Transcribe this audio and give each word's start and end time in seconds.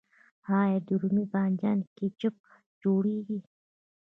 آیا 0.59 0.77
د 0.85 0.89
رومي 1.01 1.25
بانجان 1.33 1.79
کیچپ 1.95 2.35
جوړیږي؟ 2.81 3.39